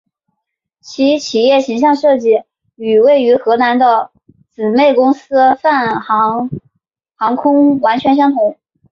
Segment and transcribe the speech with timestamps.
[0.79, 2.41] 其企业形象设计
[2.73, 4.09] 与位于荷兰的
[4.49, 6.49] 姊妹公司泛航
[7.13, 8.57] 航空完全相同。